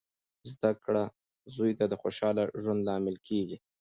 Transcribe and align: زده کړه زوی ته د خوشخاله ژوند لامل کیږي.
زده 0.51 0.71
کړه 0.83 1.03
زوی 1.55 1.71
ته 1.79 1.85
د 1.87 1.93
خوشخاله 2.01 2.43
ژوند 2.61 2.81
لامل 2.87 3.15
کیږي. 3.27 3.57